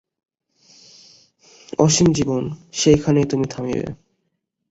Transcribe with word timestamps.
অসীম 1.79 2.07
জীবন! 2.11 2.43
সেইখানে 2.73 3.19
তুমি 3.25 3.45
থামিবে। 3.47 3.87